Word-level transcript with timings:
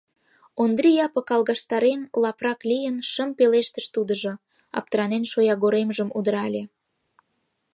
—Ондри 0.63 0.89
Япык 1.05 1.27
алгаштарен,— 1.35 2.01
лапрак 2.21 2.59
лийын, 2.69 2.95
шып 3.11 3.29
пелештыш 3.37 3.85
тудыжо, 3.95 4.33
аптранен 4.77 5.23
шоягоремжым 5.31 6.09
удырале. 6.17 6.63